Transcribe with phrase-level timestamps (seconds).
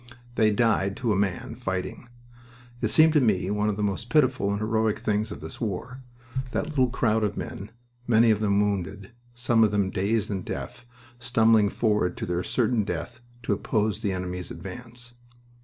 [0.33, 2.09] They died to a man, fighting.
[2.81, 6.01] It seemed to me one of the most pitiful and heroic things of this war,
[6.53, 7.69] that little crowd of men,
[8.07, 10.87] many of them wounded, some of them dazed and deaf,
[11.19, 15.13] stumbling forward to their certain death to oppose the enemy's advance.